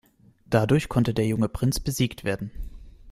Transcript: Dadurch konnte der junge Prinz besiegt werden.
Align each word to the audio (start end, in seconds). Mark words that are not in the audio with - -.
Dadurch 0.49 0.89
konnte 0.89 1.13
der 1.13 1.27
junge 1.27 1.47
Prinz 1.47 1.79
besiegt 1.79 2.23
werden. 2.23 2.49